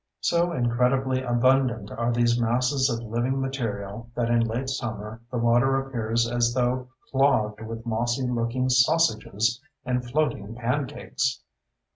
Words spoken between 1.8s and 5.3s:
are these masses of living material that in late summer